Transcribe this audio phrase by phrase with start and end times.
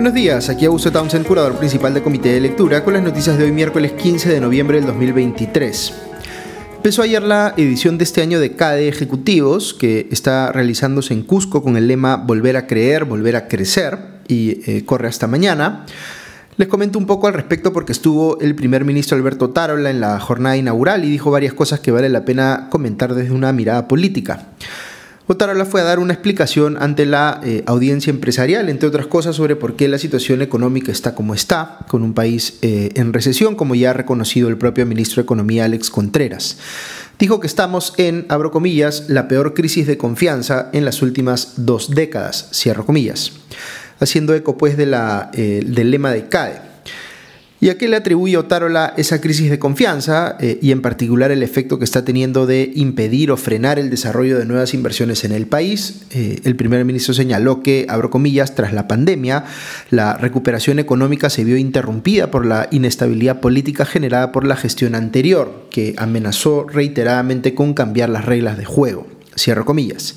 [0.00, 3.44] Buenos días, aquí Augusto Townsend, curador principal del Comité de Lectura, con las noticias de
[3.44, 5.92] hoy miércoles 15 de noviembre del 2023.
[6.76, 11.62] Empezó ayer la edición de este año de CADE Ejecutivos, que está realizándose en Cusco
[11.62, 15.84] con el lema Volver a creer, volver a crecer, y eh, corre hasta mañana.
[16.56, 20.18] Les comento un poco al respecto porque estuvo el primer ministro Alberto Tarola en la
[20.18, 24.46] jornada inaugural y dijo varias cosas que vale la pena comentar desde una mirada política.
[25.32, 29.54] Otarola fue a dar una explicación ante la eh, audiencia empresarial, entre otras cosas, sobre
[29.54, 33.76] por qué la situación económica está como está, con un país eh, en recesión, como
[33.76, 36.56] ya ha reconocido el propio ministro de Economía Alex Contreras.
[37.16, 41.90] Dijo que estamos en, abro comillas, la peor crisis de confianza en las últimas dos
[41.90, 43.30] décadas, cierro comillas,
[44.00, 46.69] haciendo eco pues eh, del lema de CAE
[47.62, 51.42] ¿Y a qué le atribuye Otárola esa crisis de confianza eh, y en particular el
[51.42, 55.46] efecto que está teniendo de impedir o frenar el desarrollo de nuevas inversiones en el
[55.46, 56.00] país?
[56.10, 59.44] Eh, el primer ministro señaló que, abro comillas, tras la pandemia,
[59.90, 65.66] la recuperación económica se vio interrumpida por la inestabilidad política generada por la gestión anterior,
[65.68, 69.06] que amenazó reiteradamente con cambiar las reglas de juego.
[69.36, 70.14] Cierro comillas.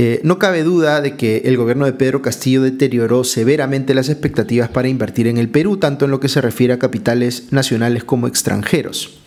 [0.00, 4.68] Eh, no cabe duda de que el gobierno de Pedro Castillo deterioró severamente las expectativas
[4.68, 8.28] para invertir en el Perú, tanto en lo que se refiere a capitales nacionales como
[8.28, 9.18] extranjeros.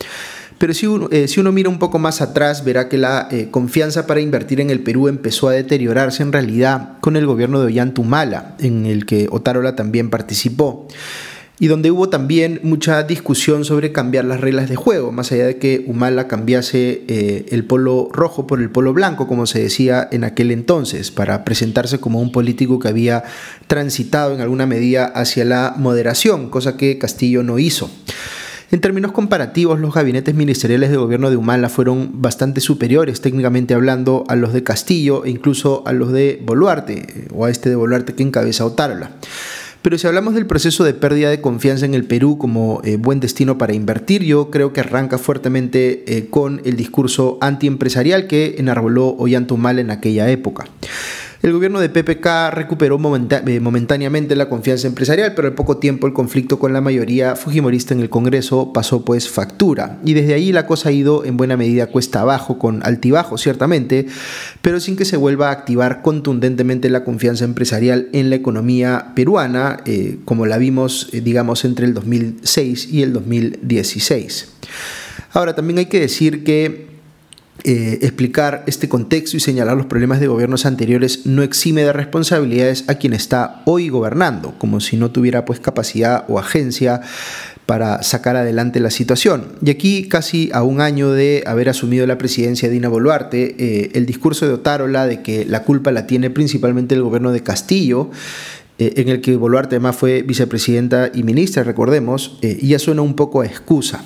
[0.56, 4.22] Pero si uno, eh, mira un poco más atrás, verá que la eh, confianza para
[4.22, 8.86] invertir en el Perú empezó a deteriorarse en realidad con el gobierno de Ollantumala, en
[8.86, 10.88] el que Otárola también participó
[11.62, 15.58] y donde hubo también mucha discusión sobre cambiar las reglas de juego, más allá de
[15.58, 20.24] que Humala cambiase eh, el polo rojo por el polo blanco, como se decía en
[20.24, 23.22] aquel entonces, para presentarse como un político que había
[23.68, 27.88] transitado en alguna medida hacia la moderación, cosa que Castillo no hizo.
[28.72, 34.24] En términos comparativos, los gabinetes ministeriales de gobierno de Humala fueron bastante superiores, técnicamente hablando,
[34.26, 37.76] a los de Castillo e incluso a los de Boluarte, eh, o a este de
[37.76, 39.12] Boluarte que encabeza Otárola.
[39.82, 43.18] Pero si hablamos del proceso de pérdida de confianza en el Perú como eh, buen
[43.18, 49.08] destino para invertir, yo creo que arranca fuertemente eh, con el discurso antiempresarial que enarboló
[49.08, 50.66] Ollantumal en aquella época.
[51.42, 56.12] El gobierno de PPK recuperó eh, momentáneamente la confianza empresarial, pero al poco tiempo el
[56.12, 59.98] conflicto con la mayoría fujimorista en el Congreso pasó pues factura.
[60.04, 64.06] Y desde ahí la cosa ha ido en buena medida cuesta abajo, con altibajo ciertamente,
[64.60, 69.80] pero sin que se vuelva a activar contundentemente la confianza empresarial en la economía peruana,
[69.84, 74.48] eh, como la vimos, eh, digamos, entre el 2006 y el 2016.
[75.32, 76.91] Ahora, también hay que decir que
[77.64, 82.84] eh, explicar este contexto y señalar los problemas de gobiernos anteriores no exime de responsabilidades
[82.88, 87.02] a quien está hoy gobernando, como si no tuviera pues capacidad o agencia
[87.64, 89.52] para sacar adelante la situación.
[89.64, 93.90] Y aquí, casi a un año de haber asumido la presidencia de Dina Boluarte, eh,
[93.94, 98.10] el discurso de Otárola de que la culpa la tiene principalmente el gobierno de Castillo,
[98.78, 103.42] eh, en el que Boluarte además fue vicepresidenta y ministra, recordemos, ya suena un poco
[103.42, 104.02] a excusa.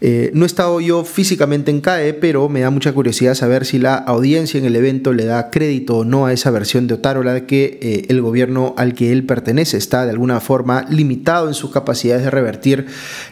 [0.00, 3.78] Eh, no he estado yo físicamente en CAE, pero me da mucha curiosidad saber si
[3.78, 7.34] la audiencia en el evento le da crédito o no a esa versión de Otárola
[7.34, 11.54] de que eh, el gobierno al que él pertenece está de alguna forma limitado en
[11.54, 12.86] sus capacidades de revertir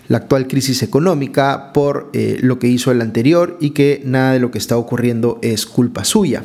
[0.08, 4.40] la actual crisis económica por eh, lo que hizo el anterior y que nada de
[4.40, 6.42] lo que está ocurriendo es culpa suya.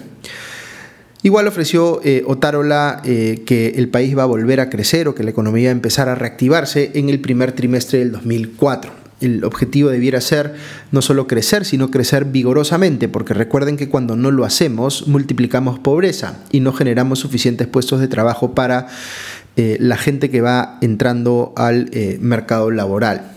[1.24, 5.68] Igual ofreció Otárola que el país va a volver a crecer o que la economía
[5.68, 10.56] va a empezar a reactivarse en el primer trimestre del 2004 el objetivo debiera ser
[10.92, 16.44] no solo crecer, sino crecer vigorosamente, porque recuerden que cuando no lo hacemos, multiplicamos pobreza
[16.52, 18.88] y no generamos suficientes puestos de trabajo para
[19.56, 23.32] eh, la gente que va entrando al eh, mercado laboral.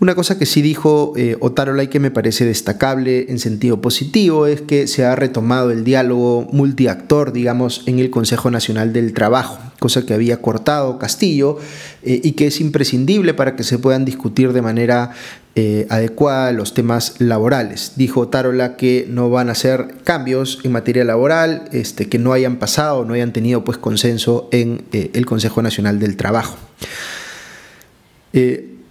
[0.00, 1.36] Una cosa que sí dijo eh,
[1.82, 6.48] y que me parece destacable en sentido positivo es que se ha retomado el diálogo
[6.52, 11.58] multiactor, digamos, en el Consejo Nacional del Trabajo, cosa que había cortado Castillo
[12.02, 15.10] eh, y que es imprescindible para que se puedan discutir de manera
[15.54, 17.92] eh, adecuada los temas laborales.
[17.96, 22.56] Dijo Otárola que no van a hacer cambios en materia laboral este, que no hayan
[22.56, 26.56] pasado, no hayan tenido pues consenso en el Consejo Nacional del Trabajo.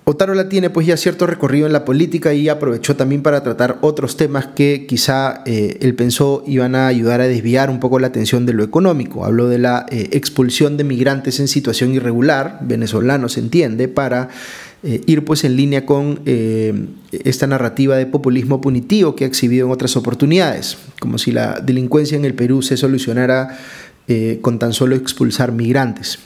[0.09, 4.17] Otárola tiene pues ya cierto recorrido en la política y aprovechó también para tratar otros
[4.17, 8.47] temas que quizá eh, él pensó iban a ayudar a desviar un poco la atención
[8.47, 9.23] de lo económico.
[9.23, 14.29] Habló de la eh, expulsión de migrantes en situación irregular, venezolanos se entiende, para
[14.81, 19.71] eh, ir pues en línea con esta narrativa de populismo punitivo que ha exhibido en
[19.71, 23.59] otras oportunidades, como si la delincuencia en el Perú se solucionara
[24.41, 26.17] con tan solo expulsar migrantes.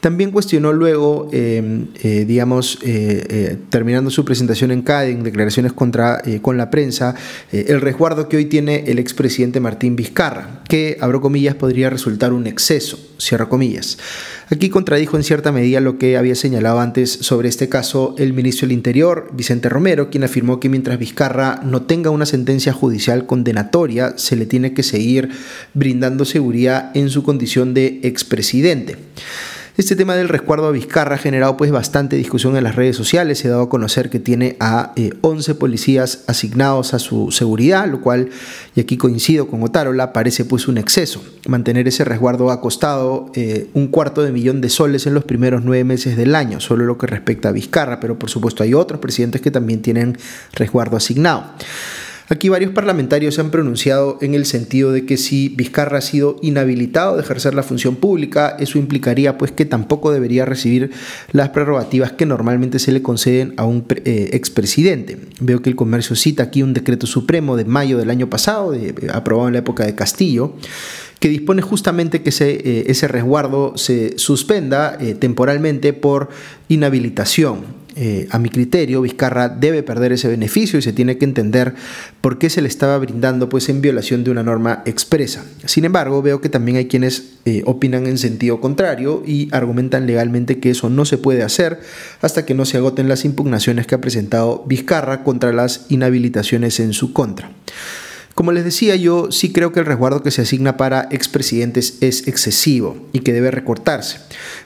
[0.00, 5.74] También cuestionó luego, em, eh, digamos, eh, eh, terminando su presentación en CADE, en declaraciones
[5.74, 7.14] contra, con la prensa,
[7.52, 12.46] el resguardo que hoy tiene el expresidente Martín Vizcarra, que, abro comillas, podría resultar un
[12.46, 13.98] exceso, cierro comillas.
[14.48, 18.66] Aquí contradijo en cierta medida lo que había señalado antes sobre este caso el ministro
[18.66, 24.14] del Interior, Vicente Romero, quien afirmó que mientras Vizcarra no tenga una sentencia judicial condenatoria,
[24.16, 25.28] se le tiene que seguir
[25.74, 28.96] brindando seguridad en su condición de expresidente.
[29.80, 33.38] Este tema del resguardo a Vizcarra ha generado pues bastante discusión en las redes sociales.
[33.38, 34.92] Se ha dado a conocer que tiene a
[35.22, 38.28] 11 eh, policías asignados a su seguridad, lo cual,
[38.76, 41.24] y aquí coincido con Otárola, parece pues un exceso.
[41.48, 45.64] Mantener ese resguardo ha costado eh, un cuarto de millón de soles en los primeros
[45.64, 49.00] nueve meses del año, solo lo que respecta a Vizcarra, pero por supuesto hay otros
[49.00, 50.18] presidentes que también tienen
[50.52, 51.54] resguardo asignado.
[52.32, 56.36] Aquí varios parlamentarios se han pronunciado en el sentido de que si Vizcarra ha sido
[56.42, 60.92] inhabilitado de ejercer la función pública, eso implicaría pues que tampoco debería recibir
[61.32, 65.18] las prerrogativas que normalmente se le conceden a un eh, expresidente.
[65.40, 68.76] Veo que el comercio cita aquí un decreto supremo de mayo del año pasado,
[69.12, 70.54] aprobado en la época de Castillo,
[71.18, 76.28] que dispone justamente que ese, eh, ese resguardo se suspenda eh, temporalmente por
[76.68, 77.79] inhabilitación.
[78.02, 81.74] Eh, a mi criterio, Vizcarra debe perder ese beneficio y se tiene que entender
[82.22, 85.44] por qué se le estaba brindando pues, en violación de una norma expresa.
[85.66, 90.60] Sin embargo, veo que también hay quienes eh, opinan en sentido contrario y argumentan legalmente
[90.60, 91.80] que eso no se puede hacer
[92.22, 96.94] hasta que no se agoten las impugnaciones que ha presentado Vizcarra contra las inhabilitaciones en
[96.94, 97.50] su contra.
[98.40, 102.26] Como les decía, yo sí creo que el resguardo que se asigna para expresidentes es
[102.26, 104.16] excesivo y que debe recortarse,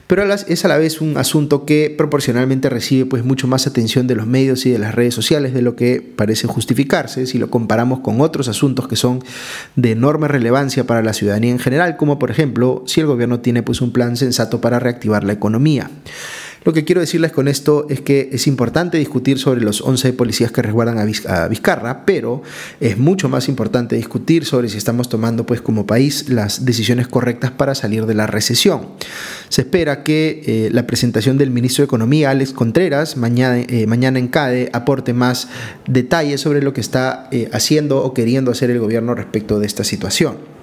[0.07, 4.15] pero es a la vez un asunto que proporcionalmente recibe pues mucho más atención de
[4.15, 7.99] los medios y de las redes sociales de lo que parece justificarse si lo comparamos
[7.99, 9.21] con otros asuntos que son
[9.75, 13.61] de enorme relevancia para la ciudadanía en general, como por ejemplo si el gobierno tiene
[13.61, 15.91] pues un plan sensato para reactivar la economía.
[16.65, 20.51] Lo que quiero decirles con esto es que es importante discutir sobre los 11 policías
[20.51, 22.41] que resguardan a Vizcarra, pero
[22.79, 27.51] es mucho más importante discutir sobre si estamos tomando pues como país las decisiones correctas
[27.51, 28.87] para salir de la recesión.
[29.49, 34.17] Se espera que eh, la presentación del ministro de Economía, Alex Contreras, mañana, eh, mañana
[34.17, 35.49] en CADE, aporte más
[35.87, 39.83] detalles sobre lo que está eh, haciendo o queriendo hacer el gobierno respecto de esta
[39.83, 40.54] situación.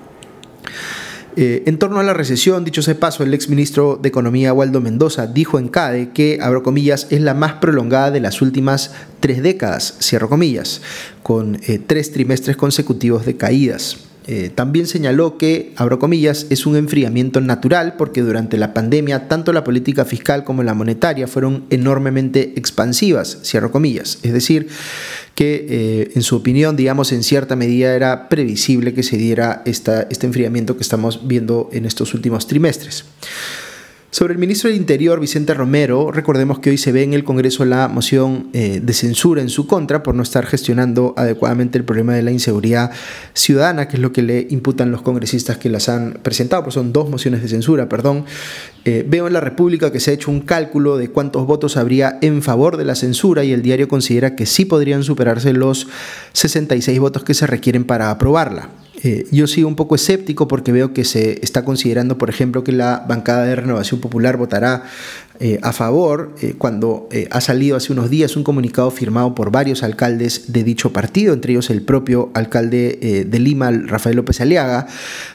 [1.37, 5.27] Eh, en torno a la recesión, dicho sea paso, el exministro de Economía Waldo Mendoza
[5.27, 9.97] dijo en CADE que, abro comillas, es la más prolongada de las últimas tres décadas,
[10.01, 10.83] cierro comillas,
[11.23, 14.12] con eh, tres trimestres consecutivos de caídas.
[14.27, 19.53] Eh, también señaló que, abro comillas, es un enfriamiento natural porque durante la pandemia tanto
[19.53, 24.19] la política fiscal como la monetaria fueron enormemente expansivas, cierro comillas.
[24.23, 24.69] Es decir,
[25.35, 30.03] que eh, en su opinión, digamos, en cierta medida era previsible que se diera esta,
[30.03, 33.05] este enfriamiento que estamos viendo en estos últimos trimestres.
[34.13, 37.65] Sobre el ministro del Interior, Vicente Romero, recordemos que hoy se ve en el Congreso
[37.65, 42.13] la moción eh, de censura en su contra por no estar gestionando adecuadamente el problema
[42.13, 42.91] de la inseguridad
[43.33, 46.93] ciudadana, que es lo que le imputan los congresistas que las han presentado, pues son
[46.93, 48.27] dos mociones de censura, perdón.
[48.85, 52.19] Eh, veo en la República que se ha hecho un cálculo de cuántos votos habría
[52.21, 55.89] en favor de la censura y el diario considera que sí podrían superarse los
[56.35, 58.82] 66 votos que se requieren para aprobarla.
[59.05, 62.71] Eh, yo sigo un poco escéptico porque veo que se está considerando, por ejemplo, que
[62.71, 64.85] la bancada de Renovación Popular votará
[65.41, 69.83] eh, a favor eh, cuando ha salido hace unos días un comunicado firmado por varios
[69.83, 74.87] alcaldes de dicho partido, entre ellos el propio alcalde de Lima, Rafael López Aliaga,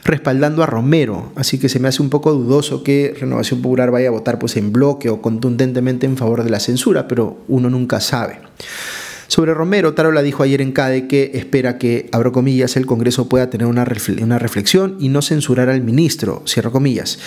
[0.04, 1.32] respaldando a Romero.
[1.36, 4.56] Así que se me hace un poco dudoso que Renovación Popular vaya a votar pues,
[4.56, 8.38] en bloque o contundentemente en favor de la censura, pero uno nunca sabe.
[9.28, 13.50] Sobre Romero, Tarola dijo ayer en CADE que espera que, abro comillas, el Congreso pueda
[13.50, 17.18] tener una, reflexión y no censurar al ministro, cierro comillas,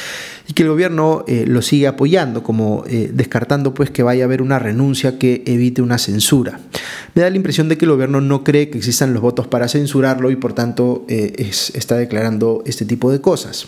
[0.48, 4.26] y que el gobierno eh, lo sigue apoyando, como eh, descartando pues que vaya a
[4.26, 6.60] haber una renuncia que evite una censura.
[7.14, 9.68] Me da la impresión de que el gobierno no cree que existan los votos para
[9.68, 13.68] censurarlo y por tanto eh, está declarando este tipo de cosas.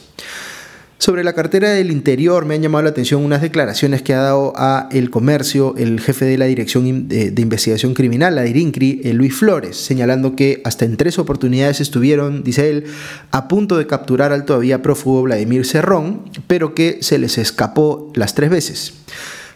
[1.00, 4.54] Sobre la cartera del interior me han llamado la atención unas declaraciones que ha dado
[4.56, 9.36] a El Comercio el jefe de la Dirección de, Investigación Criminal, la DIRINCRI, eh, Luis
[9.36, 12.86] Flores, señalando que hasta en tres oportunidades estuvieron, dice él,
[13.32, 18.34] a punto de capturar al todavía prófugo Vladimir Cerrón, pero que se les escapó las
[18.34, 18.94] tres veces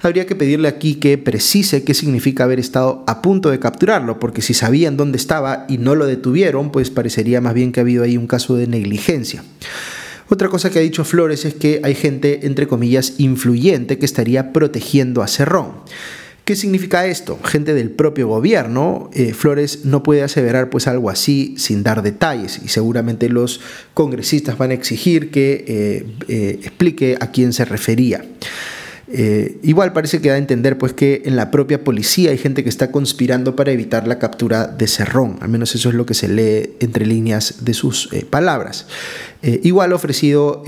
[0.02, 4.42] habría que pedirle aquí que precise qué significa haber estado a punto de capturarlo, porque
[4.42, 8.04] si sabían dónde estaba y no lo detuvieron, pues parecería más bien que ha habido
[8.04, 9.44] ahí un caso de negligencia.
[10.30, 14.52] Otra cosa que ha dicho Flores es que hay gente, entre comillas, influyente que estaría
[14.52, 15.72] protegiendo a Cerrón.
[16.48, 17.38] ¿Qué significa esto?
[17.44, 19.10] Gente del propio gobierno.
[19.14, 23.60] Eh, Flores no puede aseverar pues algo así sin dar detalles y seguramente los
[23.94, 28.24] congresistas van a exigir que eh, eh, explique a quién se refería.
[29.10, 32.64] Eh, igual parece que da a entender pues que en la propia policía hay gente
[32.64, 36.14] que está conspirando para evitar la captura de Cerrón, al menos eso es lo que
[36.14, 38.86] se lee entre líneas de sus eh, palabras.
[39.44, 40.64] Eh, igual ha ofrecido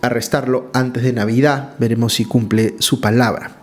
[0.00, 3.58] arrestarlo antes de Navidad, veremos si cumple su palabra.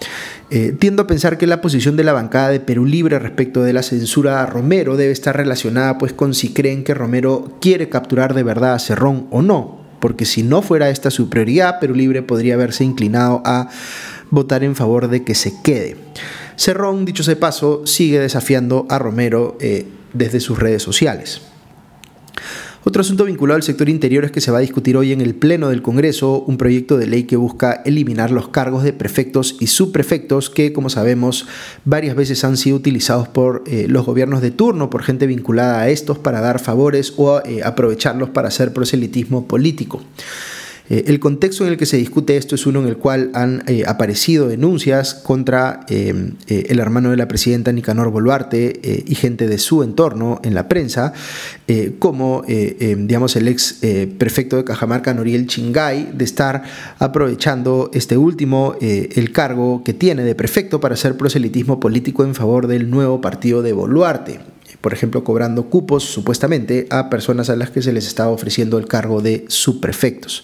[0.79, 3.83] tiendo a pensar que la posición de la bancada de Perú Libre respecto de la
[3.83, 8.43] censura a Romero debe estar relacionada pues con si creen que Romero quiere capturar de
[8.43, 12.55] verdad a Cerrón o no, porque si no fuera esta su prioridad, Perú Libre podría
[12.55, 13.69] haberse inclinado a
[14.29, 15.97] votar en favor de que se quede.
[16.55, 21.41] Cerrón, dicho sea paso, sigue desafiando a Romero eh, desde sus redes sociales.
[22.85, 25.35] Otro asunto vinculado al sector interior es que se va a discutir hoy en el
[25.35, 29.67] Pleno del Congreso un proyecto de ley que busca eliminar los cargos de prefectos y
[29.67, 31.45] subprefectos que, como sabemos,
[31.83, 35.89] varias veces han sido utilizados por eh, los gobiernos de turno, por gente vinculada a
[35.89, 40.01] estos para dar favores o eh, aprovecharlos para hacer proselitismo político.
[40.89, 43.63] Eh, el contexto en el que se discute esto es uno en el cual han
[43.67, 49.57] eh, aparecido denuncias contra eh, el hermano de la presidenta Nicanor Boluarte y gente de
[49.57, 51.13] su entorno en la prensa,
[51.99, 53.79] como digamos el ex
[54.17, 56.63] prefecto de Cajamarca, Noriel Chingay, de estar
[56.97, 62.67] aprovechando este último el cargo que tiene de prefecto para hacer proselitismo político en favor
[62.67, 64.39] del nuevo partido de Boluarte
[64.81, 68.87] por ejemplo, cobrando cupos supuestamente a personas a las que se les estaba ofreciendo el
[68.87, 70.43] cargo de subprefectos.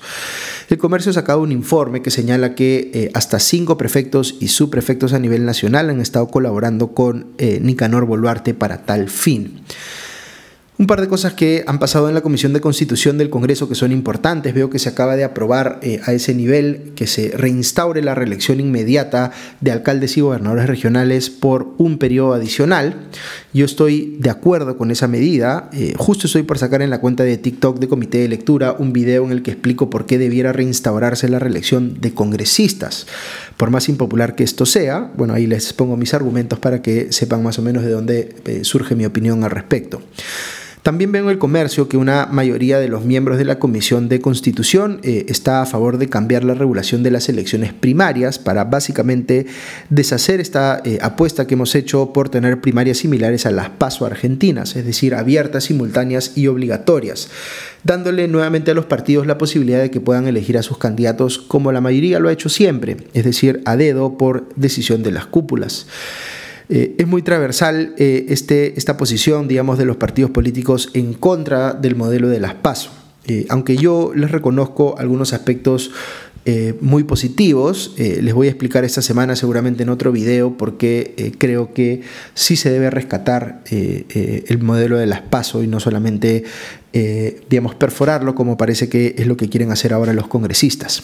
[0.69, 5.13] El comercio ha sacado un informe que señala que eh, hasta cinco prefectos y subprefectos
[5.13, 9.61] a nivel nacional han estado colaborando con eh, Nicanor Boluarte para tal fin.
[10.77, 13.75] Un par de cosas que han pasado en la Comisión de Constitución del Congreso que
[13.75, 14.53] son importantes.
[14.53, 18.59] Veo que se acaba de aprobar eh, a ese nivel que se reinstaure la reelección
[18.59, 23.07] inmediata de alcaldes y gobernadores regionales por un periodo adicional.
[23.53, 25.69] Yo estoy de acuerdo con esa medida.
[25.71, 28.91] Eh, justo estoy por sacar en la cuenta de TikTok de Comité de Lectura un
[28.91, 33.07] video en el que explico por qué debiera reinstaurarse la reelección de congresistas.
[33.55, 37.41] Por más impopular que esto sea, bueno, ahí les pongo mis argumentos para que sepan
[37.43, 40.01] más o menos de dónde eh, surge mi opinión al respecto.
[40.85, 44.21] También veo en el comercio que una mayoría de los miembros de la Comisión de
[44.21, 49.47] Constitución eh, está a favor de cambiar la regulación de las elecciones primarias para básicamente
[49.89, 54.75] deshacer esta eh, apuesta que hemos hecho por tener primarias similares a las PASO argentinas,
[54.75, 57.29] es decir, abiertas, simultáneas y obligatorias,
[57.83, 61.71] dándole nuevamente a los partidos la posibilidad de que puedan elegir a sus candidatos como
[61.71, 65.87] la mayoría lo ha hecho siempre, es decir, a dedo por decisión de las cúpulas.
[66.69, 71.73] Eh, es muy transversal eh, este, esta posición, digamos, de los partidos políticos en contra
[71.73, 72.91] del modelo de las PASO.
[73.27, 75.91] Eh, aunque yo les reconozco algunos aspectos
[76.79, 82.01] muy positivos, les voy a explicar esta semana seguramente en otro video porque creo que
[82.35, 86.43] sí se debe rescatar el modelo de las PASO y no solamente,
[87.49, 91.01] digamos, perforarlo como parece que es lo que quieren hacer ahora los congresistas.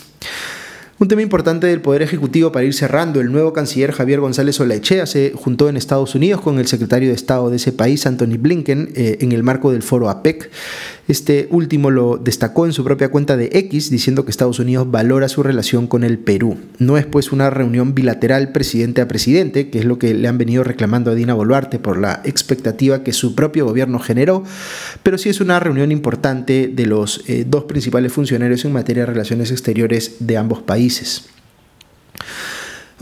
[1.02, 5.08] Un tema importante del Poder Ejecutivo para ir cerrando, el nuevo canciller Javier González Olaechea
[5.08, 8.92] se juntó en Estados Unidos con el secretario de Estado de ese país, Anthony Blinken,
[8.96, 10.52] eh, en el marco del foro APEC.
[11.12, 15.28] Este último lo destacó en su propia cuenta de X, diciendo que Estados Unidos valora
[15.28, 16.58] su relación con el Perú.
[16.80, 20.38] No es pues una reunión bilateral presidente a presidente, que es lo que le han
[20.38, 24.46] venido reclamando a Dina Boluarte por la expectativa que su propio gobierno generó,
[25.04, 29.12] pero sí es una reunión importante de los eh, dos principales funcionarios en materia de
[29.12, 31.26] relaciones exteriores de ambos países.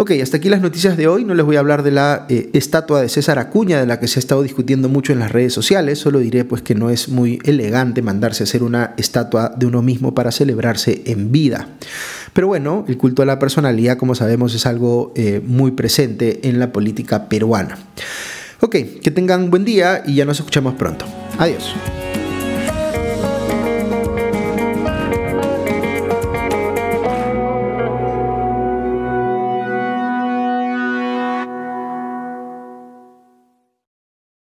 [0.02, 1.26] Ok, hasta aquí las noticias de hoy.
[1.26, 4.08] No les voy a hablar de la eh, estatua de César Acuña, de la que
[4.08, 6.00] se ha estado discutiendo mucho en las redes sociales.
[6.00, 9.82] Solo diré pues que no es muy elegante mandarse a hacer una estatua de uno
[9.82, 11.68] mismo para celebrarse en vida.
[12.32, 16.60] Pero bueno, el culto a la personalidad, como sabemos, es algo eh, muy presente en
[16.60, 17.78] la política peruana.
[18.62, 21.04] Ok, que tengan buen día y ya nos escuchamos pronto.
[21.38, 21.76] Adiós.